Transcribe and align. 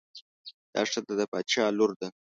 دا 0.73 0.81
ښځه 0.91 1.13
د 1.19 1.21
باچا 1.31 1.65
لور 1.77 1.91
ده. 1.99 2.07